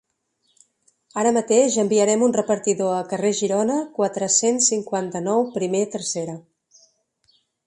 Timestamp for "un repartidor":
2.27-2.89